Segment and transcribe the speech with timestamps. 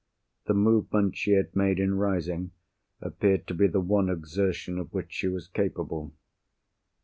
[0.47, 2.53] The movement she had made in rising
[3.01, 6.15] appeared to be the one exertion of which she was capable.